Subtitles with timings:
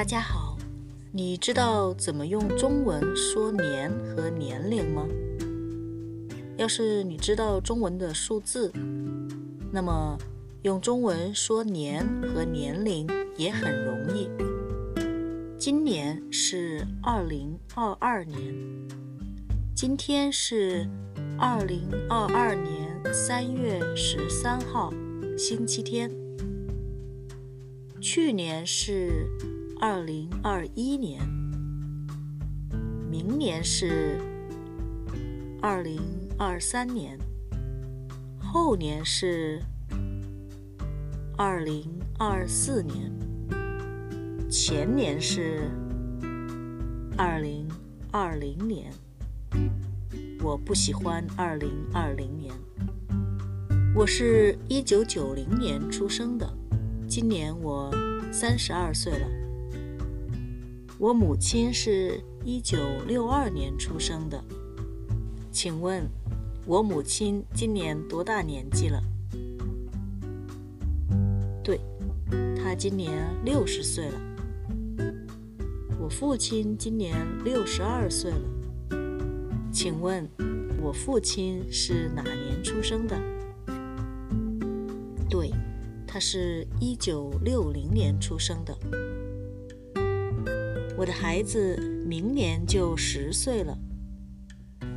[0.00, 0.56] 大家好，
[1.12, 5.06] 你知道怎么用中文说年和年龄吗？
[6.56, 8.72] 要是你知道中文的数字，
[9.70, 10.16] 那么
[10.62, 14.30] 用中文说年和年龄也很容易。
[15.58, 18.54] 今年是二零二二年，
[19.76, 20.88] 今天是
[21.38, 24.90] 二零二二年三月十三号，
[25.36, 26.10] 星期天。
[28.00, 29.26] 去年是。
[29.82, 31.26] 二零二一年，
[33.10, 34.20] 明年是
[35.62, 35.98] 二零
[36.36, 37.18] 二三年，
[38.38, 39.58] 后年是
[41.34, 41.82] 二零
[42.18, 43.10] 二四年，
[44.50, 45.70] 前年是
[47.16, 47.66] 二零
[48.12, 48.92] 二零年。
[50.42, 52.52] 我不喜欢二零二零年。
[53.94, 56.46] 我是一九九零年出生的，
[57.08, 57.90] 今年我
[58.30, 59.26] 三十二岁了。
[61.00, 64.38] 我母亲是一九六二年出生的，
[65.50, 66.06] 请问，
[66.66, 69.02] 我母亲今年多大年纪了？
[71.64, 71.80] 对，
[72.54, 73.10] 她今年
[73.46, 74.20] 六十岁了。
[75.98, 78.98] 我父亲今年六十二岁了，
[79.72, 80.28] 请问，
[80.82, 83.18] 我父亲是哪年出生的？
[85.30, 85.50] 对，
[86.06, 88.76] 他是一九六零年出生的。
[91.00, 93.74] 我的孩子明年就十岁了，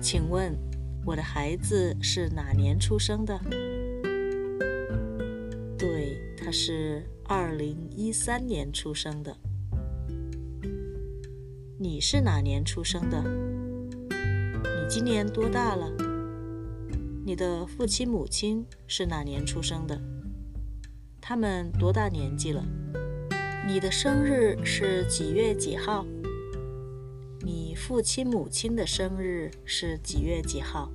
[0.00, 0.52] 请问
[1.06, 3.40] 我的孩子是哪年出生的？
[5.78, 9.36] 对，他是二零一三年出生的。
[11.78, 13.22] 你是哪年出生的？
[14.10, 15.88] 你今年多大了？
[17.24, 20.02] 你的父亲母亲是哪年出生的？
[21.20, 22.66] 他们多大年纪了？
[23.64, 26.04] 你的生日是几月几号？
[27.42, 30.90] 你父亲母亲的生日是几月几号？